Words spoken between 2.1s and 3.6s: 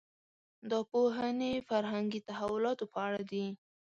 تحولاتو په اړه دي.